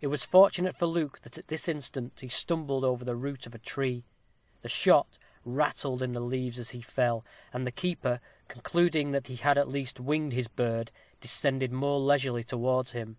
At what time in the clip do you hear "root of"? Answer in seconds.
3.16-3.56